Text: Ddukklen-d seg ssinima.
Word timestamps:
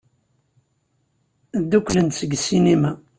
Ddukklen-d 1.61 2.13
seg 2.19 2.31
ssinima. 2.41 2.91